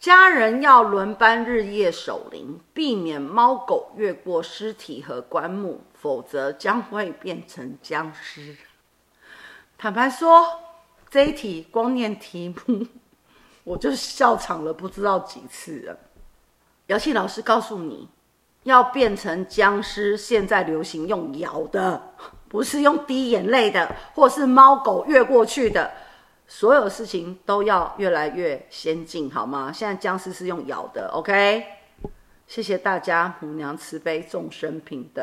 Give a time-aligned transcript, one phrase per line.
[0.00, 8.56] 家人要轮班日夜守灵，避免猫狗越过尸体和棺木，否则将会变成僵尸。
[9.76, 10.60] 坦白说，
[11.10, 12.86] 这一题光念题目，
[13.64, 15.98] 我就笑场了，不知道几次了。
[16.86, 18.08] 姚庆老师告诉你，
[18.62, 22.00] 要变成僵尸，现在流行用咬的，
[22.48, 25.90] 不是用滴眼泪的，或是猫狗越过去的。
[26.50, 29.70] 所有事情都要越来越先进，好吗？
[29.70, 31.62] 现在僵尸是用咬的，OK？
[32.46, 35.22] 谢谢大家，母娘慈悲，众生平等。